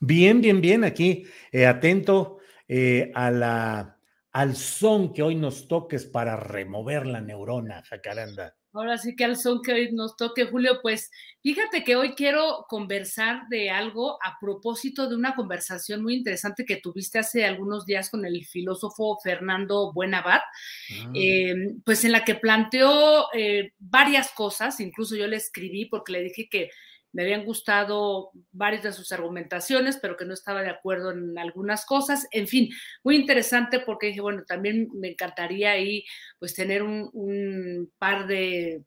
Bien, 0.00 0.40
bien, 0.40 0.60
bien, 0.60 0.84
aquí 0.84 1.24
eh, 1.52 1.66
atento 1.66 2.38
eh, 2.68 3.10
a 3.14 3.30
la, 3.30 3.98
al 4.32 4.56
son 4.56 5.12
que 5.12 5.22
hoy 5.22 5.34
nos 5.34 5.68
toques 5.68 6.04
para 6.06 6.36
remover 6.36 7.06
la 7.06 7.20
neurona, 7.20 7.82
Jacaranda. 7.82 8.56
Ahora 8.74 8.98
sí 8.98 9.14
que 9.14 9.24
al 9.24 9.36
son 9.36 9.62
que 9.62 9.72
hoy 9.72 9.92
nos 9.92 10.16
toque, 10.16 10.46
Julio, 10.46 10.80
pues 10.82 11.12
fíjate 11.40 11.84
que 11.84 11.94
hoy 11.94 12.14
quiero 12.16 12.66
conversar 12.68 13.42
de 13.48 13.70
algo 13.70 14.18
a 14.20 14.36
propósito 14.40 15.08
de 15.08 15.14
una 15.14 15.36
conversación 15.36 16.02
muy 16.02 16.16
interesante 16.16 16.64
que 16.64 16.78
tuviste 16.78 17.20
hace 17.20 17.44
algunos 17.44 17.86
días 17.86 18.10
con 18.10 18.26
el 18.26 18.44
filósofo 18.44 19.16
Fernando 19.22 19.92
Buenabad, 19.92 20.40
ah. 20.40 21.12
em, 21.14 21.80
pues 21.84 22.04
en 22.04 22.10
la 22.10 22.24
que 22.24 22.34
planteó 22.34 23.28
eh, 23.32 23.74
varias 23.78 24.32
cosas, 24.32 24.80
incluso 24.80 25.14
yo 25.14 25.28
le 25.28 25.36
escribí 25.36 25.84
porque 25.86 26.10
le 26.10 26.24
dije 26.24 26.48
que 26.50 26.70
me 27.14 27.22
habían 27.22 27.44
gustado 27.44 28.32
varias 28.50 28.82
de 28.82 28.92
sus 28.92 29.12
argumentaciones, 29.12 29.98
pero 30.02 30.16
que 30.16 30.24
no 30.24 30.34
estaba 30.34 30.62
de 30.62 30.70
acuerdo 30.70 31.12
en 31.12 31.38
algunas 31.38 31.86
cosas. 31.86 32.26
En 32.32 32.48
fin, 32.48 32.68
muy 33.04 33.16
interesante 33.16 33.80
porque 33.80 34.08
dije, 34.08 34.20
bueno, 34.20 34.42
también 34.44 34.88
me 34.92 35.12
encantaría 35.12 35.70
ahí 35.70 36.04
pues 36.38 36.54
tener 36.54 36.82
un, 36.82 37.08
un 37.12 37.90
par 37.98 38.26
de 38.26 38.82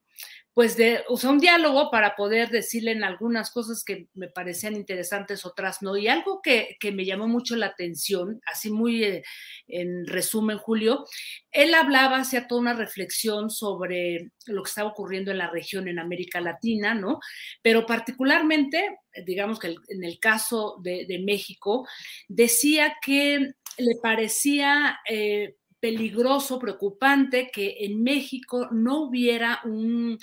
pues 0.58 0.76
de, 0.76 1.04
o 1.08 1.18
sea, 1.18 1.30
un 1.30 1.38
diálogo 1.38 1.92
para 1.92 2.16
poder 2.16 2.50
decirle 2.50 2.92
en 2.92 3.04
algunas 3.04 3.52
cosas 3.52 3.84
que 3.84 4.08
me 4.16 4.28
parecían 4.28 4.76
interesantes, 4.76 5.46
otras 5.46 5.84
no. 5.84 5.96
Y 5.96 6.08
algo 6.08 6.42
que, 6.42 6.80
me 6.92 7.06
llamó 7.06 7.28
mucho 7.28 7.56
la 7.56 7.68
atención, 7.68 8.42
así 8.44 8.72
muy 8.72 9.04
eh, 9.04 9.24
en 9.68 10.08
resumen, 10.08 10.58
Julio, 10.58 11.06
él 11.52 11.76
hablaba, 11.76 12.18
hacía 12.18 12.48
toda 12.48 12.62
una 12.62 12.74
reflexión 12.74 13.52
sobre 13.52 14.32
lo 14.48 14.64
que 14.64 14.70
estaba 14.70 14.90
ocurriendo 14.90 15.30
en 15.30 15.38
la 15.38 15.52
región 15.52 15.88
en 15.88 16.00
América 16.00 16.42
Latina, 16.42 16.96
¿no? 16.96 17.20
Pero 17.62 17.86
particularmente, 17.86 18.98
digamos 19.28 19.60
que 19.60 19.76
en 19.90 20.04
el 20.04 20.18
caso 20.18 20.78
de, 20.82 21.22
México, 21.24 21.88
decía 22.28 22.96
que 23.00 23.52
le 23.78 23.96
parecía... 24.02 25.02
Eh, 25.08 25.54
peligroso, 25.88 26.60
preocupante 26.60 27.50
que 27.50 27.78
en 27.80 28.04
México 28.04 28.68
no 28.72 29.04
hubiera 29.04 29.62
un, 29.64 30.20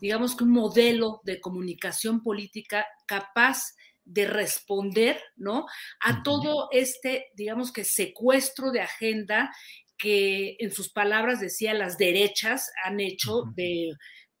digamos 0.00 0.34
que 0.34 0.42
un 0.42 0.50
modelo 0.50 1.20
de 1.22 1.40
comunicación 1.40 2.20
política 2.20 2.84
capaz 3.06 3.76
de 4.04 4.26
responder, 4.26 5.22
¿no? 5.36 5.66
A 6.00 6.24
todo 6.24 6.68
este, 6.72 7.26
digamos 7.36 7.72
que 7.72 7.84
secuestro 7.84 8.72
de 8.72 8.80
agenda 8.80 9.54
que 9.96 10.56
en 10.58 10.72
sus 10.72 10.90
palabras 10.90 11.38
decía 11.38 11.74
las 11.74 11.96
derechas 11.96 12.72
han 12.84 12.98
hecho 12.98 13.44
de 13.54 13.92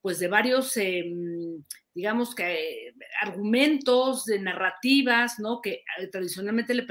pues 0.04 0.18
de 0.18 0.28
varios, 0.28 0.76
em, 0.76 1.64
digamos 1.94 2.34
que 2.34 2.92
argumentos, 3.22 4.26
de 4.26 4.38
narrativas, 4.38 5.38
¿no? 5.38 5.62
Que 5.62 5.82
eh, 5.98 6.08
tradicionalmente 6.12 6.74
le, 6.74 6.86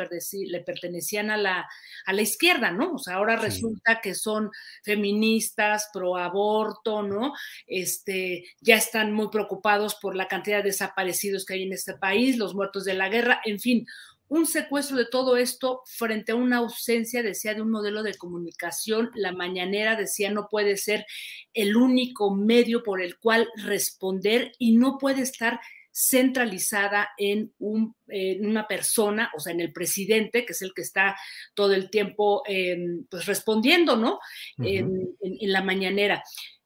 le 0.47 0.59
pertenecían 0.61 1.29
a 1.29 1.37
la, 1.37 1.69
a 2.07 2.11
la, 2.11 2.21
izquierda, 2.23 2.71
¿no? 2.71 2.93
O 2.93 2.97
sea, 2.97 3.17
ahora 3.17 3.35
resulta 3.35 4.01
que 4.01 4.15
son 4.15 4.49
feministas, 4.83 5.91
pro 5.93 6.17
aborto, 6.17 7.03
¿no? 7.03 7.33
Este, 7.67 8.45
ya 8.61 8.77
están 8.77 9.13
muy 9.13 9.29
preocupados 9.29 9.93
por 10.01 10.15
la 10.15 10.27
cantidad 10.27 10.57
de 10.63 10.69
desaparecidos 10.71 11.45
que 11.45 11.53
hay 11.53 11.63
en 11.63 11.73
este 11.73 11.93
país, 11.93 12.39
los 12.39 12.55
muertos 12.55 12.83
de 12.83 12.95
la 12.95 13.09
guerra, 13.09 13.41
en 13.45 13.59
fin, 13.59 13.85
un 14.33 14.47
secuestro 14.47 14.97
de 14.97 15.05
todo 15.05 15.37
esto 15.37 15.83
frente 15.85 16.31
a 16.31 16.35
una 16.35 16.57
ausencia, 16.57 17.21
decía, 17.21 17.53
de 17.53 17.61
un 17.61 17.69
modelo 17.69 18.01
de 18.01 18.15
comunicación. 18.15 19.11
La 19.13 19.31
mañanera 19.31 19.95
decía, 19.95 20.31
no 20.31 20.47
puede 20.49 20.75
ser 20.75 21.05
el 21.53 21.75
único 21.77 22.33
medio 22.33 22.81
por 22.81 22.99
el 22.99 23.19
cual 23.19 23.47
responder 23.57 24.51
y 24.57 24.75
no 24.75 24.97
puede 24.97 25.21
estar 25.21 25.59
centralizada 25.91 27.09
en, 27.19 27.53
un, 27.59 27.95
una 28.39 28.67
persona, 28.67 29.31
o 29.37 29.39
sea, 29.39 29.53
en 29.53 29.59
el 29.59 29.71
presidente, 29.71 30.47
que 30.47 30.53
es 30.53 30.63
el 30.63 30.73
que 30.73 30.81
está 30.81 31.15
todo 31.53 31.75
el 31.75 31.91
tiempo 31.91 32.41
em, 32.47 33.05
pues 33.11 33.27
respondiendo, 33.27 33.95
¿no? 33.97 34.19
en, 34.57 35.15
la 35.41 35.61
mañanera. 35.61 36.23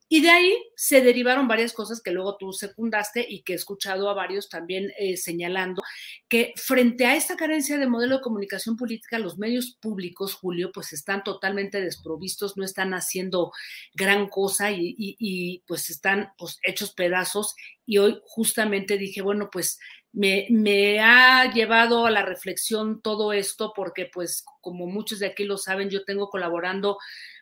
Y 0.10 0.22
de 0.22 0.30
ahí 0.30 0.58
se 0.76 1.02
derivaron 1.02 1.48
varias 1.48 1.74
cosas 1.74 2.02
que 2.02 2.12
luego 2.12 2.38
tú 2.38 2.54
secundaste 2.54 3.26
y 3.28 3.42
que 3.42 3.54
he 3.54 3.56
escuchado 3.56 4.10
a 4.10 4.14
varios 4.14 4.48
también 4.48 4.92
eh, 4.98 5.18
señalando 5.18 5.82
que 6.30 6.54
frente 6.56 7.06
a 7.06 7.16
esta 7.16 7.36
carencia 7.36 7.78
de 7.78 7.88
modelo 7.88 8.18
de 8.18 8.22
comunicación 8.22 8.78
política, 8.78 9.20
los 9.20 9.38
medios 9.38 9.78
públicos, 9.82 10.34
Julio, 10.34 10.72
pues 10.74 10.94
están 10.94 11.24
totalmente 11.24 11.82
desprovistos, 11.82 12.58
no 12.58 12.64
están 12.64 12.94
haciendo 12.94 13.52
gran 13.94 14.28
cosa 14.30 14.72
y, 14.72 15.64
pues 15.68 15.90
están 15.90 16.32
pues, 16.38 16.60
hechos 16.64 16.94
pedazos. 16.94 17.56
Y 17.86 17.98
hoy 18.00 18.20
justamente 18.26 18.98
dije, 18.98 19.22
bueno, 19.22 19.50
pues 19.52 19.80
me, 20.18 20.48
me, 20.50 21.00
ha 21.00 21.52
llevado 21.54 22.08
a 22.08 22.12
la 22.12 22.24
reflexión 22.24 23.02
todo 23.02 23.34
esto 23.34 23.72
porque 23.76 24.10
pues 24.12 24.44
como 24.62 24.88
muchos 24.88 25.20
de 25.20 25.28
aquí 25.28 25.44
lo 25.44 25.58
saben, 25.58 25.92
yo 25.92 26.04
tengo 26.06 26.30
colaborando 26.30 26.98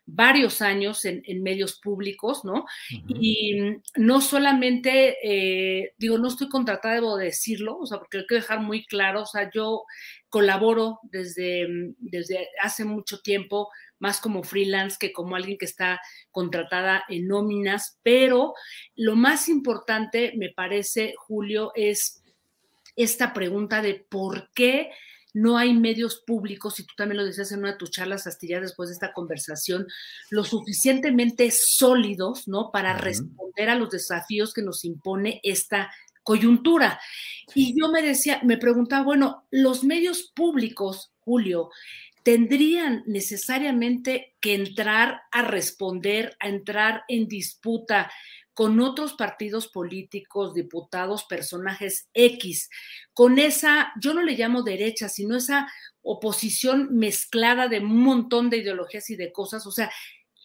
varios 0.06 0.62
años 0.62 1.06
en, 1.06 1.24
medios 1.42 1.80
públicos, 1.80 2.44
¿no? 2.44 2.66
Y 2.90 3.58
no 3.96 4.22
solamente, 4.22 5.18
eh, 5.24 5.94
digo, 5.98 6.18
no 6.18 6.28
estoy 6.28 6.48
contratada, 6.50 6.96
debo 6.96 7.18
decirlo, 7.18 7.78
o 7.80 7.86
sea, 7.86 7.98
porque 7.98 8.20
hay 8.20 8.28
que 8.28 8.36
dejar 8.36 8.60
muy 8.60 8.86
claro, 8.86 9.24
o 9.24 9.26
sea, 9.26 9.50
yo 9.52 9.84
colaboro 10.30 11.00
desde, 11.04 11.68
desde 11.98 12.50
hace 12.62 12.86
mucho 12.86 13.22
tiempo, 13.22 13.70
más 13.98 14.20
como 14.20 14.44
freelance 14.44 14.98
que 15.00 15.14
como 15.14 15.36
alguien 15.36 15.58
que 15.58 15.66
está 15.66 16.00
contratada 16.30 17.04
en 17.08 17.28
nóminas, 17.28 18.00
pero 18.04 18.54
lo 18.96 19.16
más 19.16 19.50
importante, 19.50 20.34
me 20.36 20.50
parece, 20.50 21.16
Julio, 21.18 21.72
es 21.74 22.22
esta 22.96 23.34
pregunta 23.34 23.82
de 23.82 23.96
por 24.10 24.50
qué 24.54 24.92
no 25.34 25.58
hay 25.58 25.74
medios 25.74 26.24
públicos, 26.26 26.80
y 26.80 26.84
tú 26.86 26.94
también 26.96 27.18
lo 27.18 27.26
decías 27.26 27.52
en 27.52 27.60
una 27.60 27.74
de 27.74 27.78
tus 27.78 27.92
charlas 27.92 28.26
Astilla 28.26 28.62
después 28.62 28.88
de 28.88 28.94
esta 28.94 29.12
conversación, 29.12 29.86
lo 30.30 30.46
suficientemente 30.46 31.52
sólidos, 31.52 32.48
¿no? 32.48 32.72
Para 32.72 32.98
responder 32.98 33.70
a 33.70 33.76
los 33.76 33.90
desafíos 33.90 34.54
que 34.54 34.62
nos 34.62 34.86
impone 34.86 35.42
esta 35.44 35.92
coyuntura. 36.24 37.02
Y 37.54 37.78
yo 37.78 37.92
me 37.92 38.02
decía, 38.02 38.40
me 38.44 38.58
preguntaba, 38.58 39.04
bueno, 39.04 39.46
los 39.52 39.84
medios 39.84 40.32
públicos, 40.34 41.12
Julio, 41.20 41.70
tendrían 42.24 43.04
necesariamente 43.06 44.36
que 44.40 44.56
entrar 44.56 45.22
a 45.32 45.42
responder, 45.42 46.36
a 46.40 46.48
entrar 46.48 47.04
en 47.08 47.28
disputa 47.28 48.10
con 48.56 48.80
otros 48.80 49.14
partidos 49.14 49.68
políticos, 49.68 50.54
diputados, 50.54 51.26
personajes 51.26 52.10
X, 52.14 52.70
con 53.14 53.38
esa, 53.38 53.92
yo 54.02 54.14
no 54.14 54.24
le 54.24 54.38
llamo 54.38 54.64
derecha, 54.64 55.10
sino 55.10 55.36
esa 55.36 55.68
oposición 56.02 56.96
mezclada 56.96 57.68
de 57.68 57.82
un 57.82 58.00
montón 58.00 58.50
de 58.50 58.58
ideologías 58.58 59.10
y 59.10 59.18
de 59.18 59.34
cosas, 59.34 59.68
o 59.68 59.72
sea, 59.72 59.92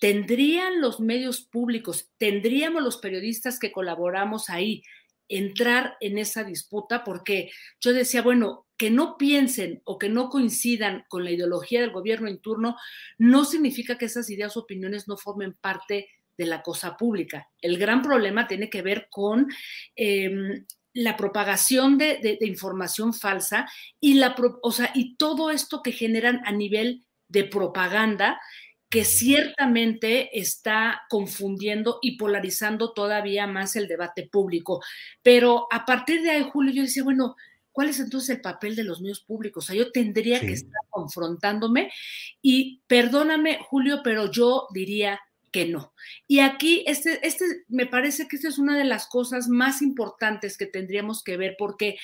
tendrían 0.01 0.81
los 0.81 0.99
medios 0.99 1.43
públicos, 1.43 2.11
tendríamos 2.19 2.83
los 2.83 2.97
periodistas 2.97 3.61
que 3.61 3.71
colaboramos 3.71 4.51
ahí 4.51 4.83
entrar 5.29 5.97
en 6.01 6.19
esa 6.19 6.43
disputa 6.43 7.05
porque 7.05 7.53
yo 7.81 7.93
decía, 7.93 8.23
bueno, 8.23 8.67
que 8.77 8.91
no 8.91 9.17
piensen 9.17 9.83
o 9.85 9.99
que 9.99 10.09
no 10.09 10.31
coincidan 10.31 11.05
con 11.09 11.23
la 11.23 11.31
ideología 11.31 11.81
del 11.81 11.93
gobierno 11.93 12.29
en 12.29 12.41
turno 12.41 12.77
no 13.19 13.45
significa 13.45 13.97
que 13.97 14.07
esas 14.07 14.29
ideas 14.31 14.57
o 14.57 14.61
opiniones 14.61 15.07
no 15.07 15.17
formen 15.17 15.55
parte 15.55 16.09
de 16.41 16.47
la 16.47 16.63
cosa 16.63 16.97
pública. 16.97 17.51
El 17.61 17.77
gran 17.77 18.01
problema 18.01 18.49
tiene 18.49 18.71
que 18.71 18.81
ver 18.81 19.09
con 19.11 19.47
em, 19.95 20.65
la 20.95 21.15
propagación 21.19 21.99
de, 21.99 22.39
información 22.41 23.13
falsa 23.13 23.69
y, 24.01 24.15
la, 24.15 24.35
o 24.63 24.73
sea, 24.73 24.91
y 24.95 25.17
todo 25.17 25.51
esto 25.51 25.83
que 25.83 25.93
generan 25.93 26.41
a 26.47 26.53
nivel 26.53 27.05
de 27.29 27.45
propaganda 27.45 28.41
que 28.89 29.05
ciertamente 29.05 30.41
está 30.41 31.03
confundiendo 31.11 31.99
y 32.01 32.17
polarizando 32.17 32.95
todavía 32.95 33.47
más 33.47 33.77
el 33.77 33.87
debate 33.87 34.27
público. 34.33 34.81
Pero 35.23 35.67
a 35.71 35.85
partir 35.85 36.23
de 36.23 36.31
ahí, 36.31 36.49
Julio, 36.51 36.73
yo 36.73 36.83
decía, 36.83 37.05
bueno, 37.05 37.37
¿cuál 37.71 37.91
es 37.91 38.01
entonces 38.01 38.31
el 38.31 38.41
papel 38.41 38.75
de 38.77 38.85
los 38.85 39.03
medios 39.03 39.21
públicos? 39.21 39.65
O 39.65 39.67
sea, 39.67 39.77
yo 39.77 39.93
tendría 39.93 40.41
que 40.41 40.55
estar 40.55 40.81
confrontándome 40.89 41.93
y 42.41 42.81
perdóname, 42.87 43.59
Julio, 43.69 44.01
pero 44.03 44.31
yo 44.31 44.67
diría 44.73 45.21
que 45.51 45.67
no. 45.67 45.95
Y 46.27 46.41
aquí, 46.41 46.85
este, 46.87 47.27
este, 47.27 47.45
me 47.69 47.87
parece 47.87 48.29
que 48.29 48.37
esta 48.37 48.49
es 48.49 48.59
una 48.59 48.77
de 48.77 48.85
las 48.85 49.07
cosas 49.07 49.49
más 49.49 49.83
importantes 49.83 50.57
que 50.57 50.67
tendríamos 50.67 51.23
que 51.23 51.37
ver, 51.37 51.57
porque 51.59 51.99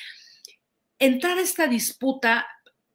entrar 0.98 1.38
a 1.38 1.43
esta 1.43 1.66
disputa, 1.66 2.46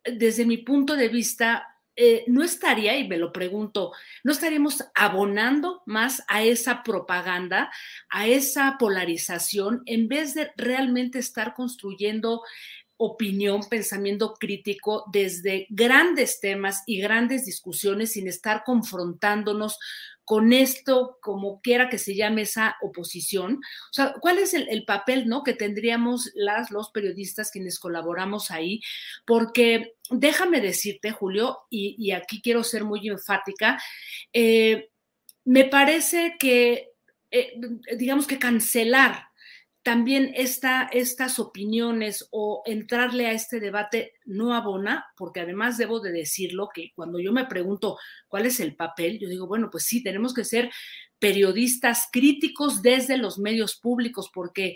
desde 0.03 0.45
mi 0.45 0.57
punto 0.57 0.95
de 0.95 1.09
vista, 1.09 1.68
eh, 1.95 2.24
no 2.27 2.42
estaría, 2.42 2.98
y 2.98 3.07
me 3.07 3.18
lo 3.18 3.31
pregunto, 3.31 3.92
no 4.24 4.31
estaríamos 4.31 4.83
abonando 4.95 5.83
más 5.86 6.24
a 6.27 6.42
esa 6.42 6.83
propaganda, 6.83 7.69
a 8.09 8.27
esa 8.27 8.77
polarización, 8.80 9.83
en 9.86 10.07
vez 10.07 10.33
de 10.33 10.51
realmente 10.56 11.19
estar 11.19 11.53
construyendo 11.53 12.42
opinión, 13.03 13.62
pensamiento 13.68 14.36
crítico 14.36 15.06
desde 15.12 15.65
grandes 15.69 16.39
temas 16.39 16.83
y 16.86 17.01
grandes 17.01 17.45
discusiones 17.45 18.12
sin 18.12 18.27
estar 18.27 18.63
confrontándonos 18.63 19.80
con 20.23 20.53
esto, 20.53 21.18
como 21.21 21.62
quiera 21.62 21.89
que 21.89 21.97
se 21.97 22.15
llame 22.15 22.44
esa 22.44 22.75
oposición. 22.81 23.56
O 23.56 23.94
sea, 23.94 24.13
¿cuál 24.21 24.38
es 24.38 24.53
el, 24.53 24.85
papel 24.85 25.27
¿no? 25.27 25.44
que 25.44 25.53
tendríamos 25.53 26.31
las, 26.35 26.71
los 26.71 26.91
periodistas 26.91 27.51
quienes 27.51 27.79
colaboramos 27.79 28.51
ahí? 28.51 28.81
Porque 29.25 29.95
déjame 30.09 30.62
decirte, 30.62 31.12
Julio, 31.12 31.59
y, 31.69 32.12
aquí 32.12 32.41
quiero 32.41 32.63
ser 32.63 32.83
muy 32.83 33.07
enfática, 33.07 33.81
eh, 34.33 34.89
me 35.44 35.65
parece 35.65 36.35
que, 36.39 36.91
eh, 37.31 37.53
digamos 37.97 38.27
que 38.27 38.39
cancelar 38.39 39.31
también 39.83 40.31
estas 40.36 41.39
opiniones 41.39 42.28
o 42.31 42.62
entrarle 42.66 43.28
a 43.28 43.31
este 43.31 43.60
debate 43.60 44.13
no 44.25 44.54
abona, 44.54 45.06
porque 45.18 45.39
además 45.39 45.78
debo 45.78 46.00
de 46.00 46.12
decirlo 46.12 46.69
que 46.74 46.92
cuando 46.95 47.19
yo 47.19 47.31
me 47.31 47.45
pregunto 47.45 47.98
cuál 48.28 48.45
es 48.45 48.60
el 48.60 48.75
papel, 48.75 49.18
yo 49.19 49.28
digo, 49.28 49.48
bueno, 49.48 49.69
pues 49.72 49.86
sí, 49.86 50.04
tenemos 50.04 50.33
que 50.33 50.44
ser 50.44 50.69
periodistas 51.18 52.10
críticos 52.12 52.81
desde 52.81 53.18
los 53.18 53.39
medios 53.39 53.80
públicos, 53.80 54.30
porque 54.33 54.75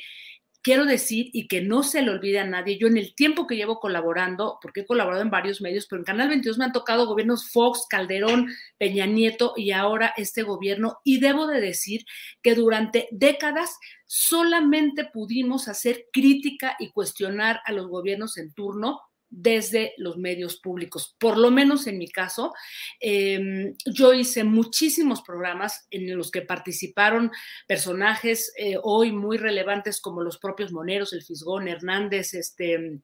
quiero 0.65 0.85
decir, 0.85 1.29
y 1.31 1.47
que 1.47 1.61
no 1.61 1.83
se 1.83 2.01
le 2.01 2.09
olvide 2.09 2.39
a 2.39 2.43
nadie, 2.43 2.79
yo 2.79 2.87
en 2.87 2.97
el 2.97 3.13
tiempo 3.13 3.45
que 3.45 3.55
llevo 3.55 3.79
colaborando, 3.79 4.57
porque 4.63 4.79
he 4.79 4.85
colaborado 4.87 5.21
en 5.21 5.29
varios 5.29 5.61
medios, 5.61 5.85
pero 5.87 5.99
en 5.99 6.05
Canal 6.05 6.27
22 6.27 6.57
me 6.57 6.65
han 6.65 6.71
tocado 6.71 7.05
gobiernos 7.05 7.51
Fox, 7.51 7.85
Calderón, 7.87 8.47
Peña 8.79 9.05
Nieto 9.05 9.53
y 9.55 9.73
ahora 9.73 10.15
este 10.17 10.41
gobierno, 10.41 10.97
y 11.03 11.19
debo 11.19 11.45
de 11.45 11.61
decir 11.61 12.03
que 12.41 12.55
durante 12.55 13.07
décadas 13.11 13.77
solamente 14.07 15.05
pudimos 15.05 15.67
hacer 15.67 16.07
crítica 16.11 16.75
y 16.79 16.89
cuestionar 16.89 17.61
a 17.65 17.71
los 17.71 17.87
gobiernos 17.87 18.35
en 18.39 18.51
turno 18.51 19.01
desde 19.35 19.93
los 19.97 20.17
medios 20.17 20.59
públicos. 20.59 21.15
Por 21.19 21.37
lo 21.37 21.51
menos 21.51 21.87
en 21.87 21.97
mi 21.97 22.09
caso, 22.09 22.53
em, 23.01 23.75
yo 23.85 24.13
hice 24.13 24.43
muchísimos 24.43 25.21
programas 25.21 25.85
en 25.91 26.15
los 26.15 26.31
que 26.31 26.41
participaron 26.41 27.31
personajes 27.67 28.53
eh, 28.57 28.77
hoy 28.81 29.11
muy 29.11 29.37
relevantes 29.37 29.99
como 29.99 30.21
los 30.21 30.37
propios 30.37 30.71
Moneros, 30.71 31.11
el 31.13 31.23
Fisgón, 31.23 31.67
Hernández, 31.67 32.33
este 32.33 33.01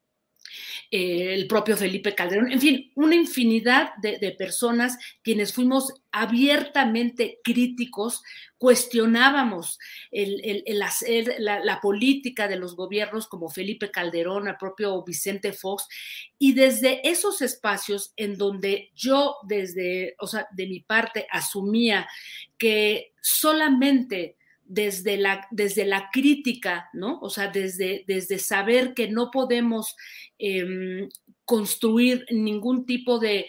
eh, 0.90 1.34
el 1.34 1.48
propio 1.48 1.78
Felipe 1.78 2.14
Calderón, 2.16 2.52
en 2.52 2.60
fin, 2.60 2.92
una 2.96 3.16
infinidad 3.16 3.94
de, 4.02 4.32
personas 4.38 4.98
quienes 5.24 5.54
fuimos 5.54 5.94
abiertamente 6.12 7.40
críticos, 7.44 8.22
cuestionábamos 8.58 9.80
hacer 10.84 11.36
la, 11.40 11.80
política 11.82 12.48
de 12.48 12.58
los 12.58 12.76
gobiernos 12.76 13.28
como 13.28 13.50
Felipe 13.50 13.90
Calderón, 13.90 14.48
el 14.48 14.58
propio 14.58 15.04
Vicente 15.04 15.54
Fox, 15.54 15.88
y 16.38 16.54
desde 16.54 17.08
esos 17.10 17.42
espacios 17.42 18.14
en 18.18 18.38
donde 18.38 18.92
yo 18.94 19.38
desde, 19.44 20.16
o 20.20 20.28
sea, 20.28 20.48
de 20.52 20.68
mi 20.68 20.82
parte 20.82 21.28
asumía 21.32 22.08
que 22.58 23.14
solamente 23.22 24.38
desde 24.72 25.18
la, 25.18 25.46
desde 25.52 25.84
la 25.84 26.10
crítica, 26.14 26.90
¿no? 26.94 27.20
O 27.20 27.30
sea, 27.30 27.50
desde, 27.50 28.06
desde 28.08 28.40
saber 28.40 28.94
que 28.94 29.10
no 29.10 29.30
podemos 29.30 29.98
em, 30.38 31.10
construir 31.44 32.26
ningún 32.32 32.86
tipo 32.86 33.20
de, 33.20 33.48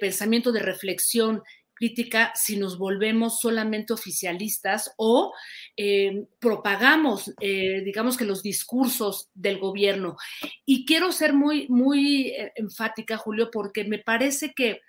pensamiento, 0.00 0.52
de 0.52 0.60
reflexión 0.60 1.42
crítica 1.74 2.32
si 2.36 2.56
nos 2.56 2.78
volvemos 2.78 3.40
solamente 3.40 3.92
oficialistas 3.92 4.92
o 4.96 5.32
em, 5.76 6.26
propagamos, 6.38 7.34
eh, 7.40 7.82
digamos 7.84 8.16
que 8.16 8.24
los 8.24 8.40
discursos 8.40 9.30
del 9.34 9.58
gobierno. 9.58 10.16
Y 10.64 10.86
quiero 10.86 11.10
ser 11.10 11.32
muy, 11.32 11.66
muy 11.68 12.28
eh, 12.28 12.52
enfática, 12.54 13.16
Julio, 13.16 13.50
porque 13.50 13.82
me 13.82 13.98
parece 13.98 14.52
que 14.54 14.82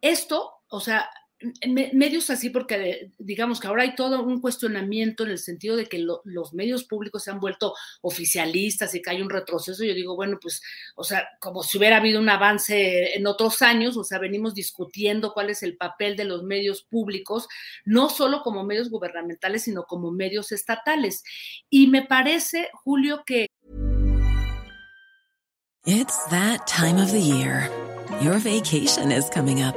esto, 0.00 0.52
o 0.68 0.78
sea, 0.78 1.10
medios 1.92 2.30
así 2.30 2.50
porque 2.50 3.10
digamos 3.18 3.60
que 3.60 3.66
ahora 3.66 3.82
hay 3.82 3.94
todo 3.94 4.22
un 4.22 4.40
cuestionamiento 4.40 5.24
en 5.24 5.30
el 5.30 5.38
sentido 5.38 5.76
de 5.76 5.86
que 5.86 5.98
los 5.98 6.54
medios 6.54 6.84
públicos 6.84 7.22
se 7.24 7.30
han 7.30 7.40
vuelto 7.40 7.74
oficialistas 8.02 8.94
y 8.94 9.02
que 9.02 9.10
hay 9.10 9.22
un 9.22 9.30
retroceso. 9.30 9.84
Yo 9.84 9.94
digo, 9.94 10.16
bueno, 10.16 10.38
pues, 10.40 10.62
o 10.96 11.04
sea, 11.04 11.28
como 11.40 11.62
si 11.62 11.78
hubiera 11.78 11.98
habido 11.98 12.20
un 12.20 12.28
avance 12.28 13.16
en 13.16 13.26
otros 13.26 13.62
años, 13.62 13.96
o 13.96 14.04
sea, 14.04 14.18
venimos 14.18 14.54
discutiendo 14.54 15.32
cuál 15.32 15.50
es 15.50 15.62
el 15.62 15.76
papel 15.76 16.16
de 16.16 16.24
los 16.24 16.42
medios 16.42 16.82
públicos, 16.82 17.48
no 17.84 18.08
solo 18.08 18.42
como 18.42 18.64
medios 18.64 18.90
gubernamentales, 18.90 19.64
sino 19.64 19.84
como 19.84 20.10
medios 20.10 20.52
estatales. 20.52 21.22
Y 21.70 21.86
me 21.88 22.02
parece, 22.02 22.68
Julio, 22.72 23.22
que... 23.26 23.46
It's 25.86 26.24
that 26.30 26.66
time 26.66 26.98
of 26.98 27.12
the 27.12 27.20
year. 27.20 27.68
Your 28.22 28.38
vacation 28.38 29.12
is 29.12 29.28
coming 29.28 29.60
up. 29.62 29.76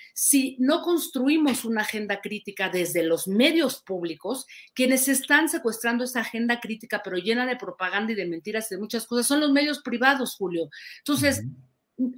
Si 0.13 0.55
no 0.59 0.81
construimos 0.81 1.65
una 1.65 1.81
agenda 1.81 2.21
crítica 2.21 2.69
desde 2.69 3.03
los 3.03 3.27
medios 3.27 3.81
públicos, 3.81 4.45
quienes 4.73 5.07
están 5.07 5.49
secuestrando 5.49 6.03
esa 6.03 6.21
agenda 6.21 6.59
crítica, 6.59 7.01
pero 7.03 7.17
llena 7.17 7.45
de 7.45 7.55
propaganda 7.55 8.11
y 8.11 8.15
de 8.15 8.27
mentiras 8.27 8.71
y 8.71 8.75
de 8.75 8.81
muchas 8.81 9.05
cosas, 9.07 9.27
son 9.27 9.39
los 9.39 9.51
medios 9.51 9.81
privados, 9.81 10.35
Julio. 10.35 10.69
Entonces, 10.99 11.43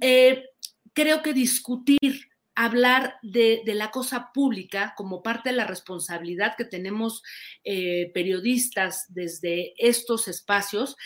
eh, 0.00 0.44
creo 0.92 1.22
que 1.22 1.32
discutir 1.32 2.28
hablar 2.54 3.16
de, 3.22 3.62
la 3.66 3.90
cosa 3.90 4.30
pública 4.32 4.94
como 4.96 5.22
parte 5.22 5.50
de 5.50 5.56
la 5.56 5.66
responsabilidad 5.66 6.54
que 6.56 6.64
tenemos 6.64 7.22
eh, 7.64 8.10
periodistas 8.14 9.06
desde 9.08 9.74
estos 9.76 10.28
espacios, 10.28 10.96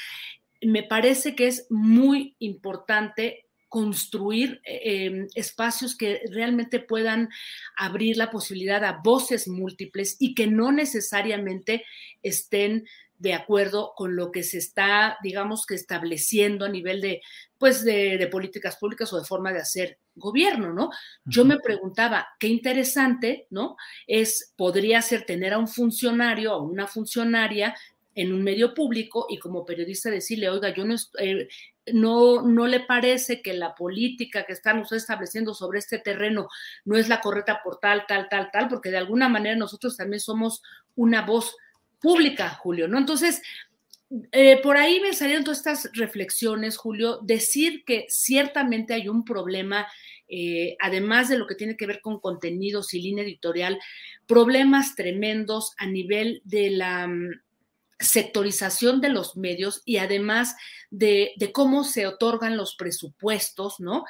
me 0.60 0.82
parece 0.82 1.34
que 1.34 1.46
es 1.46 1.66
muy 1.70 2.36
importante 2.38 3.47
construir 3.68 4.60
eh, 4.64 5.06
em, 5.06 5.28
espacios 5.34 5.96
que 5.96 6.22
realmente 6.30 6.80
puedan 6.80 7.28
abrir 7.76 8.16
la 8.16 8.30
posibilidad 8.30 8.84
a 8.84 9.00
voces 9.04 9.48
múltiples 9.48 10.16
y 10.18 10.34
que 10.34 10.46
no 10.46 10.72
necesariamente 10.72 11.84
estén 12.22 12.84
de 13.18 13.34
acuerdo 13.34 13.92
con 13.96 14.14
lo 14.14 14.30
que 14.30 14.44
se 14.44 14.58
está, 14.58 15.18
digamos 15.22 15.66
que 15.66 15.74
estableciendo 15.74 16.64
a 16.64 16.68
nivel 16.68 17.00
de, 17.00 17.20
pues, 17.58 17.84
de, 17.84 18.28
políticas 18.30 18.76
públicas 18.76 19.12
o 19.12 19.18
de 19.18 19.26
forma 19.26 19.52
de 19.52 19.58
hacer 19.58 19.98
gobierno, 20.14 20.72
¿no? 20.72 20.90
Yo 21.24 21.44
me 21.44 21.58
preguntaba, 21.58 22.28
qué 22.38 22.46
interesante, 22.46 23.46
¿no? 23.50 23.76
Es, 24.06 24.52
podría 24.56 25.02
ser 25.02 25.26
tener 25.26 25.52
a 25.52 25.58
un 25.58 25.68
funcionario 25.68 26.54
o 26.54 26.62
una 26.62 26.86
funcionaria 26.86 27.74
en 28.14 28.32
un 28.32 28.42
medio 28.42 28.74
público 28.74 29.26
y 29.28 29.38
como 29.38 29.64
periodista 29.64 30.10
decirle, 30.10 30.48
oiga, 30.48 30.74
yo 30.74 30.84
no, 30.84 30.94
eh, 31.20 31.48
no, 31.92 32.42
no 32.42 32.66
le 32.66 32.80
parece 32.80 33.42
que 33.42 33.52
la 33.54 33.74
política 33.74 34.44
que 34.44 34.52
están 34.52 34.78
ustedes 34.78 35.02
estableciendo 35.02 35.54
sobre 35.54 35.78
este 35.78 35.98
terreno 35.98 36.48
no 36.84 36.96
es 36.96 37.08
la 37.08 37.20
correcta 37.20 37.60
por 37.62 37.78
tal, 37.78 38.04
tal, 38.06 38.28
tal, 38.28 38.50
tal, 38.52 38.68
porque 38.68 38.90
de 38.90 38.98
alguna 38.98 39.28
manera 39.28 39.56
nosotros 39.56 39.96
también 39.96 40.20
somos 40.20 40.62
una 40.94 41.22
voz 41.22 41.56
pública, 42.00 42.50
Julio, 42.50 42.88
¿no? 42.88 42.98
Entonces, 42.98 43.42
eh, 44.32 44.58
por 44.62 44.76
ahí 44.76 45.00
me 45.00 45.12
salieron 45.12 45.44
todas 45.44 45.58
estas 45.58 45.90
reflexiones, 45.92 46.76
Julio, 46.78 47.18
decir 47.22 47.84
que 47.84 48.06
ciertamente 48.08 48.94
hay 48.94 49.08
un 49.08 49.24
problema, 49.24 49.86
eh, 50.28 50.76
además 50.80 51.28
de 51.28 51.38
lo 51.38 51.46
que 51.46 51.54
tiene 51.54 51.76
que 51.76 51.86
ver 51.86 52.00
con 52.00 52.18
contenidos 52.18 52.94
y 52.94 53.02
línea 53.02 53.24
editorial, 53.24 53.78
problemas 54.26 54.94
tremendos 54.94 55.74
a 55.76 55.86
nivel 55.86 56.40
de 56.44 56.70
la 56.70 57.06
mm, 57.06 57.42
sectorización 58.00 59.00
de 59.00 59.08
los 59.08 59.36
medios 59.36 59.82
y 59.84 59.96
además 59.96 60.54
de, 60.90 61.34
cómo 61.52 61.84
se 61.84 62.06
otorgan 62.06 62.56
los 62.56 62.76
presupuestos, 62.76 63.80
¿no? 63.80 64.04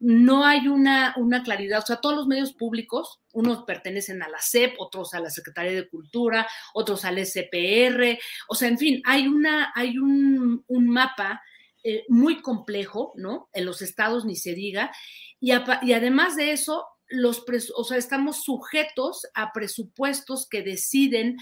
No 0.00 0.44
hay 0.44 0.68
una, 0.68 1.14
una, 1.16 1.42
claridad, 1.42 1.80
o 1.80 1.86
sea, 1.86 2.00
todos 2.00 2.16
los 2.16 2.26
medios 2.26 2.52
públicos, 2.52 3.20
unos 3.32 3.64
pertenecen 3.64 4.22
a 4.22 4.28
la 4.28 4.40
SEP, 4.40 4.74
otros 4.78 5.14
a 5.14 5.20
la 5.20 5.30
Secretaría 5.30 5.72
de 5.72 5.88
Cultura, 5.88 6.48
otros 6.74 7.04
al 7.04 7.24
SPR, 7.24 8.18
o 8.48 8.54
sea, 8.54 8.68
en 8.68 8.78
fin, 8.78 9.02
hay, 9.04 9.28
una, 9.28 9.72
hay 9.74 9.98
un, 9.98 10.64
mapa 10.68 11.42
eh, 11.82 12.04
muy 12.08 12.42
complejo, 12.42 13.12
¿no? 13.16 13.48
En 13.52 13.66
los 13.66 13.82
estados 13.82 14.24
ni 14.24 14.36
se 14.36 14.54
diga, 14.54 14.90
y 15.40 15.52
además 15.52 16.36
de 16.36 16.52
eso, 16.52 16.86
los, 17.08 17.44
o 17.76 17.84
sea, 17.84 17.98
estamos 17.98 18.44
sujetos 18.44 19.26
a 19.34 19.52
presupuestos 19.52 20.48
que 20.48 20.62
deciden 20.62 21.36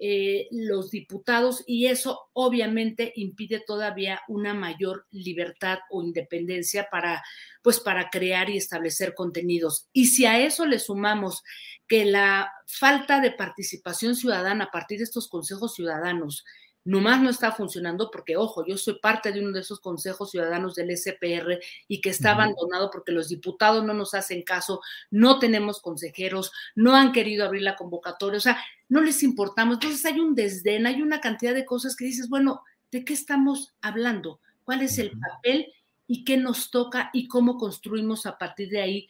eh, 0.00 0.46
los 0.52 0.90
diputados 0.90 1.64
y 1.66 1.86
eso 1.86 2.28
obviamente 2.32 3.12
impide 3.16 3.60
todavía 3.66 4.20
una 4.28 4.54
mayor 4.54 5.06
libertad 5.10 5.78
o 5.90 6.04
independencia 6.04 6.88
para, 6.88 7.22
pues, 7.62 7.80
para 7.80 8.08
crear 8.08 8.48
y 8.48 8.56
establecer 8.56 9.14
contenidos. 9.14 9.88
Y 9.92 10.06
si 10.06 10.24
a 10.24 10.38
eso 10.38 10.66
le 10.66 10.78
sumamos 10.78 11.42
que 11.88 12.04
la 12.04 12.52
falta 12.66 13.20
de 13.20 13.32
participación 13.32 14.14
ciudadana 14.14 14.66
a 14.66 14.70
partir 14.70 14.98
de 14.98 15.04
estos 15.04 15.28
consejos 15.28 15.74
ciudadanos 15.74 16.44
nomás 16.84 17.20
no 17.20 17.30
está 17.30 17.52
funcionando 17.52 18.10
porque, 18.10 18.36
ojo, 18.36 18.64
yo 18.66 18.78
soy 18.78 18.98
parte 18.98 19.32
de 19.32 19.40
uno 19.40 19.52
de 19.52 19.60
esos 19.60 19.80
consejos 19.80 20.30
ciudadanos 20.30 20.74
del 20.74 20.96
SPR 20.96 21.58
y 21.86 22.00
que 22.00 22.10
está 22.10 22.32
abandonado 22.32 22.90
porque 22.90 23.12
los 23.12 23.28
diputados 23.28 23.84
no 23.84 23.94
nos 23.94 24.14
hacen 24.14 24.42
caso, 24.42 24.80
no 25.10 25.38
tenemos 25.38 25.80
consejeros, 25.80 26.52
no 26.74 26.96
han 26.96 27.12
querido 27.12 27.44
abrir 27.44 27.62
la 27.62 27.76
convocatoria, 27.76 28.38
o 28.38 28.40
sea, 28.40 28.58
no 28.88 29.00
les 29.00 29.22
importamos. 29.22 29.74
Entonces 29.74 30.04
hay 30.06 30.18
un 30.20 30.34
desdén, 30.34 30.86
hay 30.86 31.02
una 31.02 31.20
cantidad 31.20 31.54
de 31.54 31.64
cosas 31.66 31.94
que 31.94 32.06
dices, 32.06 32.28
bueno, 32.28 32.62
¿de 32.90 33.04
qué 33.04 33.12
estamos 33.12 33.74
hablando? 33.82 34.40
¿Cuál 34.64 34.82
es 34.82 34.98
el 34.98 35.12
papel 35.18 35.72
y 36.06 36.24
qué 36.24 36.36
nos 36.36 36.70
toca 36.70 37.10
y 37.12 37.28
cómo 37.28 37.58
construimos 37.58 38.26
a 38.26 38.38
partir 38.38 38.70
de 38.70 38.80
ahí? 38.80 39.08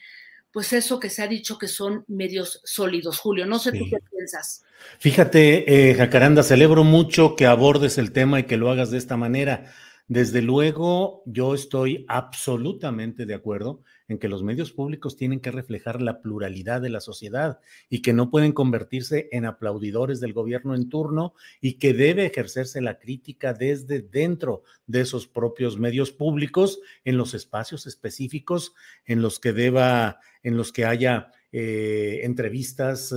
Pues 0.53 0.73
eso 0.73 0.99
que 0.99 1.11
se 1.11 1.23
ha 1.23 1.29
dicho 1.29 1.59
que 1.59 1.69
son 1.69 2.05
medios 2.09 2.61
sólidos. 2.65 3.19
Julio, 3.19 3.47
no 3.47 3.59
sé 3.59 3.73
tú 3.73 3.85
qué 3.91 3.99
piensas. 4.11 4.65
Fíjate, 4.99 5.91
eh, 5.91 5.95
Jacaranda, 5.95 6.43
celebro 6.43 6.85
mucho 6.85 7.37
que 7.37 7.47
abordes 7.47 7.99
el 7.99 8.13
tema 8.13 8.41
y 8.41 8.45
que 8.45 8.57
lo 8.57 8.71
hagas 8.71 8.91
de 8.91 8.99
esta 8.99 9.17
manera. 9.17 9.73
Desde 10.07 10.41
luego, 10.41 11.23
yo 11.27 11.55
estoy 11.55 12.07
absolutamente 12.09 13.27
de 13.27 13.35
acuerdo 13.35 13.83
en 14.09 14.19
que 14.19 14.29
los 14.29 14.43
medios 14.43 14.73
públicos 14.73 15.17
tienen 15.17 15.41
que 15.41 15.51
reflejar 15.51 16.01
la 16.01 16.21
pluralidad 16.21 16.81
de 16.81 16.89
la 16.89 17.01
sociedad 17.01 17.61
y 17.89 18.01
que 18.03 18.15
no 18.15 18.31
pueden 18.31 18.53
convertirse 18.53 19.29
en 19.33 19.45
aplaudidores 19.45 20.19
del 20.19 20.33
gobierno 20.33 20.75
en 20.75 20.89
turno 20.89 21.35
y 21.61 21.75
que 21.75 21.93
debe 21.93 22.27
ejercerse 22.27 22.81
la 22.81 22.99
crítica 22.99 23.53
desde 23.53 24.01
dentro 24.01 24.63
de 24.87 25.03
esos 25.03 25.27
propios 25.27 25.79
medios 25.79 26.11
públicos 26.11 26.81
en 27.05 27.19
los 27.19 27.35
espacios 27.35 27.87
específicos 27.87 28.75
en 29.05 29.21
los 29.21 29.39
que 29.39 29.53
deba, 29.53 30.21
en 30.43 30.57
los 30.57 30.73
que 30.73 30.87
haya 30.87 31.31
eh, 31.53 32.21
entrevistas, 32.25 33.15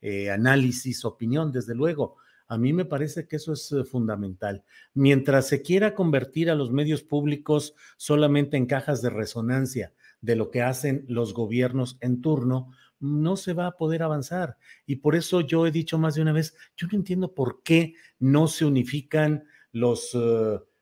eh, 0.00 0.30
análisis, 0.30 1.04
opinión, 1.04 1.52
desde 1.52 1.74
luego. 1.74 2.16
A 2.48 2.58
mí 2.58 2.72
me 2.72 2.84
parece 2.84 3.28
que 3.28 3.36
eso 3.36 3.52
es 3.52 3.70
eh, 3.70 3.84
fundamental. 3.84 4.64
Mientras 4.92 5.46
se 5.46 5.62
quiera 5.62 5.94
convertir 5.94 6.50
a 6.50 6.56
los 6.56 6.72
medios 6.72 7.04
públicos 7.04 7.74
solamente 7.96 8.56
en 8.56 8.66
cajas 8.66 9.02
de 9.02 9.10
resonancia 9.10 9.92
de 10.20 10.36
lo 10.36 10.50
que 10.50 10.62
hacen 10.62 11.04
los 11.08 11.34
gobiernos 11.34 11.98
en 12.00 12.20
turno, 12.20 12.72
no 12.98 13.36
se 13.36 13.54
va 13.54 13.66
a 13.66 13.76
poder 13.76 14.02
avanzar. 14.02 14.58
Y 14.86 14.96
por 14.96 15.14
eso 15.16 15.40
yo 15.40 15.66
he 15.66 15.70
dicho 15.70 15.98
más 15.98 16.14
de 16.14 16.22
una 16.22 16.32
vez, 16.32 16.54
yo 16.76 16.86
no 16.90 16.98
entiendo 16.98 17.34
por 17.34 17.62
qué 17.62 17.94
no 18.18 18.46
se 18.46 18.64
unifican 18.64 19.44
los, 19.72 20.14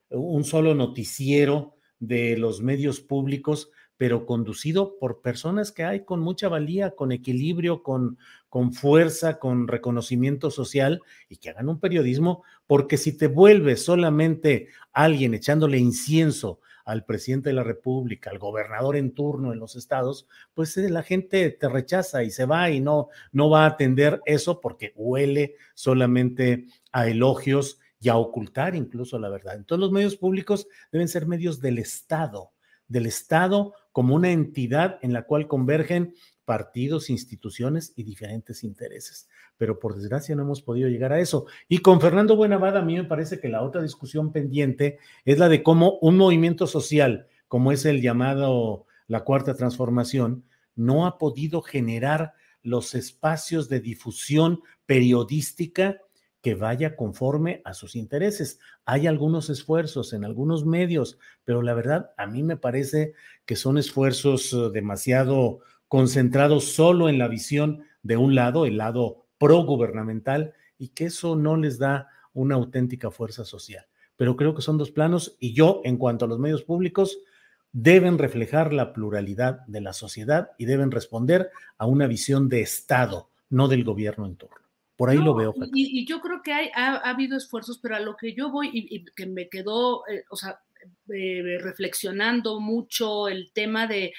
un 0.09 0.43
solo 0.43 0.75
noticiero 0.75 1.75
de 1.99 2.37
los 2.37 2.61
medios 2.61 2.99
públicos 2.99 3.71
pero 3.99 4.25
conducido 4.25 4.97
por 4.97 5.21
personas 5.21 5.73
que 5.73 5.83
hay 5.83 6.05
con 6.05 6.21
mucha 6.21 6.47
valía, 6.47 6.91
con 6.91 7.11
equilibrio, 7.11 7.83
con, 7.83 8.17
con 8.47 8.71
fuerza, 8.71 9.39
con 9.39 9.67
reconocimiento 9.67 10.51
social 10.51 11.01
y 11.27 11.35
que 11.35 11.49
hagan 11.49 11.67
un 11.67 11.81
periodismo, 11.81 12.43
porque 12.65 12.95
si 12.95 13.17
te 13.17 13.27
vuelves 13.27 13.83
solamente 13.83 14.69
alguien 14.93 15.33
echándole 15.33 15.79
incienso 15.79 16.61
al 16.89 17.05
presidente 17.05 17.49
de 17.49 17.53
la 17.53 17.63
República, 17.63 18.31
al 18.31 18.39
gobernador 18.39 18.95
en 18.95 19.11
turno 19.11 19.53
en 19.53 19.59
los 19.59 19.75
estados, 19.75 20.27
pues 20.55 20.75
eh, 20.77 20.89
la 20.89 21.03
gente 21.03 21.51
te 21.51 21.69
rechaza 21.69 22.23
y 22.23 22.31
se 22.31 22.45
va 22.45 22.71
y 22.71 22.79
no, 22.79 23.09
no 23.31 23.49
va 23.49 23.65
a 23.65 23.67
atender 23.67 24.21
eso 24.25 24.59
porque 24.59 24.93
huele 24.95 25.55
solamente 25.75 26.65
a 26.91 27.07
elogios 27.07 27.79
y 27.99 28.09
a 28.09 28.17
ocultar 28.17 28.75
incluso 28.75 29.19
la 29.19 29.29
verdad. 29.29 29.55
Entonces 29.55 29.81
los 29.81 29.91
medios 29.91 30.15
públicos 30.15 30.67
deben 30.91 31.07
ser 31.07 31.27
medios 31.27 31.61
del 31.61 31.77
Estado, 31.77 32.53
del 32.87 33.05
Estado 33.05 33.73
como 33.91 34.15
una 34.15 34.31
entidad 34.31 34.97
en 35.03 35.13
la 35.13 35.23
cual 35.23 35.47
convergen 35.47 36.15
partidos, 36.43 37.11
instituciones 37.11 37.93
y 37.95 38.03
diferentes 38.03 38.63
intereses. 38.63 39.29
Pero 39.59 39.77
por 39.77 39.93
desgracia 39.93 40.35
no 40.35 40.43
hemos 40.43 40.61
podido 40.61 40.87
llegar 40.87 41.11
a 41.11 41.19
eso. 41.19 41.45
Y 41.67 41.79
con 41.79 41.99
Fernando 41.99 42.37
Buenavada, 42.37 42.79
a 42.79 42.83
mí 42.83 42.95
me 42.95 43.03
parece 43.03 43.41
que 43.41 43.49
la 43.49 43.61
otra 43.61 43.81
discusión 43.81 44.31
pendiente 44.31 44.99
es 45.25 45.37
la 45.37 45.49
de 45.49 45.61
cómo 45.61 45.99
un 45.99 46.15
movimiento 46.15 46.65
social, 46.65 47.27
como 47.49 47.73
es 47.73 47.83
el 47.83 48.01
llamado 48.01 48.85
la 49.07 49.25
cuarta 49.25 49.55
transformación, 49.55 50.45
no 50.75 51.05
ha 51.05 51.17
podido 51.17 51.61
generar 51.61 52.35
los 52.63 52.95
espacios 52.95 53.67
de 53.67 53.81
difusión 53.81 54.61
periodística 54.85 55.97
que 56.41 56.55
vaya 56.55 56.95
conforme 56.95 57.61
a 57.65 57.73
sus 57.73 57.97
intereses. 57.97 58.59
Hay 58.85 59.07
algunos 59.07 59.49
esfuerzos 59.49 60.13
en 60.13 60.23
algunos 60.23 60.65
medios, 60.65 61.19
pero 61.43 61.61
la 61.61 61.73
verdad 61.73 62.11
a 62.17 62.27
mí 62.27 62.43
me 62.43 62.55
parece 62.55 63.13
que 63.45 63.57
son 63.57 63.77
esfuerzos 63.77 64.53
eh, 64.53 64.69
demasiado 64.71 65.59
concentrados 65.89 66.71
solo 66.71 67.09
en 67.09 67.17
la 67.17 67.27
visión 67.27 67.83
de 68.03 68.15
un 68.15 68.35
lado, 68.35 68.65
el 68.65 68.77
lado 68.77 69.25
pro-gubernamental, 69.39 70.53
y 70.77 70.89
que 70.89 71.05
eso 71.05 71.35
no 71.35 71.57
les 71.57 71.79
da 71.79 72.09
una 72.33 72.55
auténtica 72.55 73.11
fuerza 73.11 73.45
social. 73.45 73.85
Pero 74.15 74.35
creo 74.35 74.53
que 74.53 74.61
son 74.61 74.77
dos 74.77 74.91
planos 74.91 75.35
y 75.39 75.53
yo, 75.53 75.81
en 75.83 75.97
cuanto 75.97 76.25
a 76.25 76.27
los 76.27 76.39
medios 76.39 76.63
públicos, 76.63 77.19
deben 77.71 78.17
reflejar 78.17 78.73
la 78.73 78.93
pluralidad 78.93 79.65
de 79.67 79.81
la 79.81 79.93
sociedad 79.93 80.51
y 80.57 80.65
deben 80.65 80.91
responder 80.91 81.51
a 81.77 81.85
una 81.85 82.07
visión 82.07 82.49
de 82.49 82.61
Estado, 82.61 83.29
no 83.49 83.67
del 83.67 83.83
gobierno 83.83 84.25
en 84.25 84.35
turno. 84.35 84.57
Por 84.95 85.09
ahí 85.09 85.17
lo 85.17 85.33
veo. 85.33 85.53
Y, 85.73 86.05
yo 86.05 86.19
creo 86.19 86.41
que 86.43 86.51
hay, 86.51 86.69
ha, 86.75 86.97
habido 86.97 87.37
esfuerzos, 87.37 87.77
pero 87.77 87.95
a 87.95 88.01
lo 88.01 88.17
que 88.17 88.33
yo 88.33 88.51
voy 88.51 88.69
y, 88.73 89.05
que 89.05 89.25
me 89.25 89.47
quedó, 89.47 90.05
eh, 90.07 90.25
o 90.29 90.35
sea, 90.35 90.59
eh, 91.13 91.57
reflexionando 91.61 92.59
mucho 92.59 93.29
el 93.29 93.51
tema 93.53 93.87
de 93.87 94.13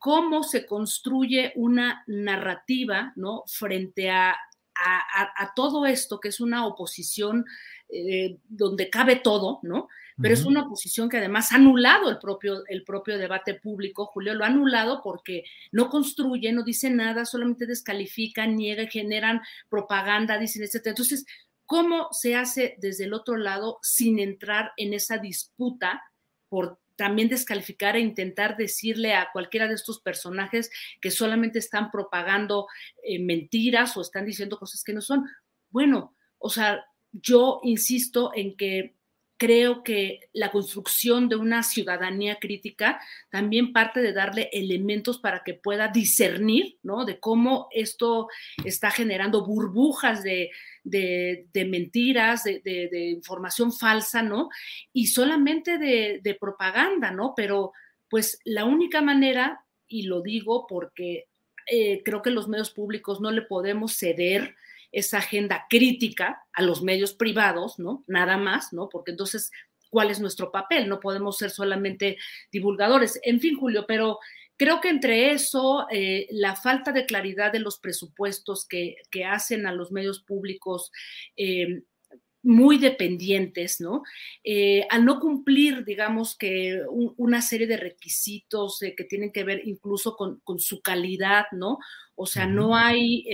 cómo 0.00 0.42
se 0.42 0.64
construye 0.64 1.52
una 1.56 2.02
narrativa, 2.06 3.12
¿no? 3.16 3.44
Frente 3.46 4.10
a, 4.10 4.34
a, 4.74 5.52
todo 5.54 5.84
esto, 5.84 6.18
que 6.18 6.28
es 6.28 6.40
una 6.40 6.66
oposición 6.66 7.44
eh, 7.90 8.38
donde 8.48 8.88
cabe 8.88 9.16
todo, 9.16 9.60
¿no? 9.62 9.88
Pero 10.22 10.34
es 10.34 10.44
una 10.44 10.68
posición 10.68 11.08
que 11.08 11.18
además 11.18 11.52
ha 11.52 11.56
anulado 11.56 12.10
el 12.10 12.18
propio, 12.18 12.62
el 12.68 12.82
propio 12.82 13.18
debate 13.18 13.54
público, 13.54 14.06
Julio, 14.06 14.34
lo 14.34 14.44
ha 14.44 14.48
anulado 14.48 15.02
porque 15.02 15.44
no 15.70 15.90
construye, 15.90 16.50
no 16.52 16.62
dice 16.62 16.90
nada, 16.90 17.26
solamente 17.26 17.66
descalifican, 17.66 18.56
niegan, 18.56 18.88
generan 18.88 19.40
propaganda, 19.68 20.38
dicen, 20.38 20.62
etc. 20.62 20.88
Entonces, 20.88 21.26
¿cómo 21.66 22.08
se 22.12 22.36
hace 22.36 22.76
desde 22.78 23.04
el 23.04 23.14
otro 23.14 23.36
lado 23.36 23.78
sin 23.82 24.18
entrar 24.18 24.72
en 24.76 24.94
esa 24.94 25.18
disputa 25.18 26.02
por 26.48 26.78
también 27.00 27.30
descalificar 27.30 27.96
e 27.96 28.00
intentar 28.00 28.58
decirle 28.58 29.14
a 29.14 29.30
cualquiera 29.32 29.66
de 29.66 29.72
estos 29.72 30.02
personajes 30.02 30.70
que 31.00 31.10
solamente 31.10 31.58
están 31.58 31.90
propagando 31.90 32.66
eh, 33.02 33.18
mentiras 33.18 33.96
o 33.96 34.02
están 34.02 34.26
diciendo 34.26 34.58
cosas 34.58 34.84
que 34.84 34.92
no 34.92 35.00
son. 35.00 35.24
Bueno, 35.70 36.14
o 36.36 36.50
sea, 36.50 36.84
yo 37.10 37.60
insisto 37.62 38.32
en 38.34 38.54
que 38.54 38.96
creo 39.40 39.82
que 39.82 40.28
la 40.34 40.50
construcción 40.50 41.30
de 41.30 41.36
una 41.36 41.62
ciudadanía 41.62 42.36
crítica 42.38 43.00
también 43.30 43.72
parte 43.72 44.02
de 44.02 44.12
darle 44.12 44.50
elementos 44.52 45.18
para 45.18 45.42
que 45.42 45.54
pueda 45.54 45.88
discernir, 45.88 46.76
¿no? 46.82 47.06
De 47.06 47.18
cómo 47.18 47.68
esto 47.70 48.28
está 48.66 48.90
generando 48.90 49.46
burbujas 49.46 50.22
de, 50.22 50.50
mentiras, 51.54 52.44
de, 52.44 53.10
información 53.16 53.72
falsa, 53.72 54.20
¿no? 54.22 54.50
Y 54.92 55.06
solamente 55.06 55.78
de, 55.78 56.36
propaganda, 56.38 57.10
¿no? 57.10 57.32
Pero 57.34 57.72
pues 58.10 58.40
la 58.44 58.66
única 58.66 59.00
manera, 59.00 59.64
y 59.88 60.02
lo 60.02 60.20
digo 60.20 60.66
porque 60.68 61.28
eh, 61.66 62.02
creo 62.04 62.20
que 62.20 62.28
los 62.28 62.46
medios 62.46 62.72
públicos 62.72 63.22
no 63.22 63.30
le 63.30 63.40
podemos 63.40 63.96
ceder 63.96 64.54
esa 64.92 65.18
agenda 65.18 65.66
crítica 65.68 66.42
a 66.52 66.62
los 66.62 66.82
medios 66.82 67.14
privados, 67.14 67.78
¿no? 67.78 68.04
Nada 68.06 68.36
más, 68.36 68.72
¿no? 68.72 68.88
Porque 68.88 69.12
entonces, 69.12 69.50
¿cuál 69.88 70.10
es 70.10 70.20
nuestro 70.20 70.50
papel? 70.50 70.88
No 70.88 71.00
podemos 71.00 71.38
ser 71.38 71.50
solamente 71.50 72.18
divulgadores. 72.50 73.20
En 73.22 73.40
fin, 73.40 73.56
Julio, 73.56 73.84
pero 73.86 74.18
creo 74.60 74.80
que 74.82 74.90
entre 74.90 75.30
eso, 75.32 75.86
eh, 75.90 76.26
la 76.32 76.54
falta 76.54 76.92
de 76.92 77.06
claridad 77.06 77.50
de 77.50 77.60
los 77.60 77.78
presupuestos 77.78 78.66
que, 78.66 78.96
hacen 79.26 79.66
a 79.66 79.72
los 79.72 79.90
medios 79.90 80.20
públicos, 80.20 80.92
eh, 81.34 81.82
muy 82.42 82.78
dependientes, 82.78 83.80
¿no? 83.80 84.02
Eh, 84.44 84.86
al 84.90 85.04
no 85.06 85.20
cumplir, 85.20 85.84
digamos 85.84 86.36
que 86.36 86.82
una 86.88 87.42
serie 87.42 87.66
de 87.66 87.76
requisitos 87.76 88.80
que 88.80 89.04
tienen 89.04 89.30
que 89.30 89.44
ver 89.44 89.60
incluso 89.66 90.16
con, 90.16 90.40
su 90.58 90.80
calidad, 90.80 91.44
¿no? 91.52 91.78
O 92.14 92.26
sea, 92.26 92.46
no 92.46 92.76
hay 92.76 93.24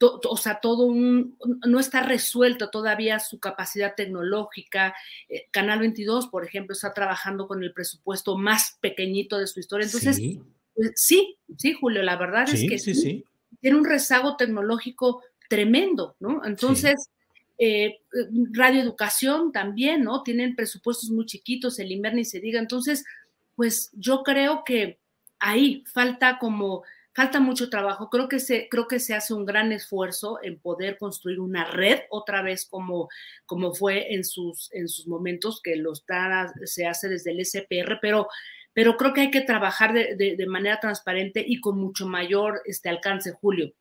o 0.00 0.36
sea, 0.36 0.60
todo 0.60 0.84
un, 0.84 1.38
no 1.66 1.80
está 1.80 2.02
resuelto 2.02 2.70
todavía 2.70 3.18
su 3.18 3.38
capacidad 3.40 3.94
tecnológica. 3.94 4.94
Eh, 5.28 5.46
Canal 5.50 5.80
22, 5.80 6.28
por 6.28 6.44
ejemplo, 6.44 6.74
está 6.74 6.92
trabajando 6.92 7.48
con 7.48 7.62
el 7.62 7.72
presupuesto 7.72 8.36
más 8.36 8.76
pequeñito 8.80 9.38
de 9.38 9.46
su 9.46 9.60
historia. 9.60 9.86
Entonces, 9.86 10.16
sí, 10.16 10.40
pues, 10.74 10.92
sí, 10.96 11.72
Julio, 11.80 12.02
la 12.02 12.16
verdad 12.16 12.46
es 12.52 12.68
que 12.68 12.78
sí, 12.78 13.24
tiene 13.60 13.78
un 13.78 13.84
rezago 13.84 14.36
tecnológico 14.36 15.22
tremendo, 15.48 16.16
¿no? 16.20 16.44
Entonces, 16.44 17.08
eh, 17.58 18.00
Radio 18.52 18.82
Educación 18.82 19.50
también, 19.50 20.04
¿no? 20.04 20.22
Tienen 20.22 20.54
presupuestos 20.54 21.10
muy 21.10 21.24
chiquitos, 21.24 21.78
el 21.78 21.92
Inver 21.92 22.14
ni 22.14 22.24
se 22.24 22.40
diga. 22.40 22.60
Entonces, 22.60 23.04
pues 23.54 23.90
yo 23.94 24.22
creo 24.22 24.62
que 24.64 24.98
ahí 25.38 25.82
falta 25.86 26.38
como 26.38 26.82
falta 27.16 27.40
mucho 27.40 27.70
trabajo. 27.70 28.10
Creo 28.10 28.28
que 28.28 28.38
se, 28.38 28.68
creo 28.68 28.86
que 28.86 29.00
se 29.00 29.14
hace 29.14 29.32
un 29.32 29.46
gran 29.46 29.72
esfuerzo 29.72 30.38
en 30.42 30.60
poder 30.60 30.98
construir 30.98 31.40
una 31.40 31.64
red 31.64 32.00
otra 32.10 32.42
vez 32.42 32.66
como, 32.66 33.08
como 33.46 33.72
fue 33.72 34.14
en 34.14 34.22
sus, 34.22 34.68
en 34.74 34.86
sus 34.86 35.08
momentos, 35.08 35.62
que 35.62 35.76
lo 35.76 35.92
se 35.94 36.86
hace 36.86 37.08
desde 37.08 37.30
el 37.30 37.42
SPR, 37.42 37.98
pero, 38.02 38.28
pero 38.74 38.98
creo 38.98 39.14
que 39.14 39.22
hay 39.22 39.30
que 39.30 39.40
trabajar 39.40 39.94
de, 39.94 40.46
manera 40.46 40.78
transparente 40.78 41.42
y 41.44 41.58
con 41.58 41.78
mucho 41.78 42.06
mayor 42.06 42.60
este, 42.66 42.90
alcance, 42.90 43.32
Julio. 43.32 43.72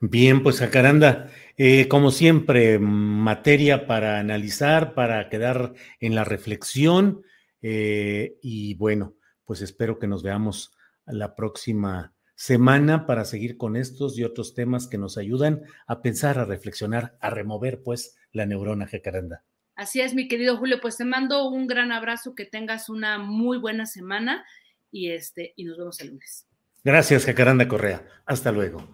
Bien, 0.00 0.42
pues 0.42 0.60
Jacaranda, 0.60 1.30
eh, 1.58 1.88
como 1.88 2.10
siempre, 2.10 2.78
materia 2.78 3.86
para 3.86 4.18
analizar, 4.18 4.94
para 4.94 5.28
quedar 5.28 5.74
en 6.00 6.14
la 6.14 6.24
reflexión 6.24 7.22
eh, 7.60 8.38
y 8.40 8.76
bueno, 8.76 9.14
pues 9.44 9.60
espero 9.60 9.98
que 9.98 10.06
nos 10.06 10.22
veamos 10.22 10.72
la 11.04 11.34
próxima 11.36 12.14
semana 12.40 13.04
para 13.04 13.26
seguir 13.26 13.58
con 13.58 13.76
estos 13.76 14.18
y 14.18 14.24
otros 14.24 14.54
temas 14.54 14.88
que 14.88 14.96
nos 14.96 15.18
ayudan 15.18 15.60
a 15.86 16.00
pensar, 16.00 16.38
a 16.38 16.46
reflexionar, 16.46 17.18
a 17.20 17.28
remover 17.28 17.82
pues 17.82 18.16
la 18.32 18.46
neurona 18.46 18.86
jacaranda. 18.86 19.44
Así 19.74 20.00
es, 20.00 20.14
mi 20.14 20.26
querido 20.26 20.56
Julio, 20.56 20.80
pues 20.80 20.96
te 20.96 21.04
mando 21.04 21.46
un 21.50 21.66
gran 21.66 21.92
abrazo, 21.92 22.34
que 22.34 22.46
tengas 22.46 22.88
una 22.88 23.18
muy 23.18 23.58
buena 23.58 23.84
semana 23.84 24.42
y 24.90 25.10
este 25.10 25.52
y 25.54 25.64
nos 25.64 25.76
vemos 25.76 26.00
el 26.00 26.08
lunes. 26.08 26.46
Gracias, 26.82 27.26
Jacaranda 27.26 27.68
Correa. 27.68 28.06
Hasta 28.24 28.50
luego. 28.50 28.88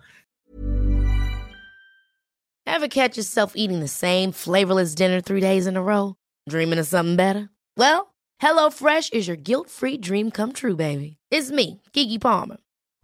Ever 2.66 2.88
catch 2.88 3.16
yourself 3.16 3.52
eating 3.54 3.78
the 3.78 3.86
same 3.86 4.32
flavorless 4.32 4.96
dinner 4.96 5.20
three 5.20 5.40
days 5.40 5.68
in 5.68 5.76
a 5.76 5.82
row? 5.82 6.16
Dreaming 6.48 6.80
of 6.80 6.88
something 6.88 7.14
better? 7.14 7.48
Well, 7.76 8.12
HelloFresh 8.42 9.12
is 9.12 9.28
your 9.28 9.36
guilt-free 9.36 9.98
dream 9.98 10.32
come 10.32 10.52
true, 10.52 10.74
baby. 10.74 11.18
It's 11.30 11.52
me, 11.52 11.80
Kiki 11.92 12.18
Palmer. 12.18 12.56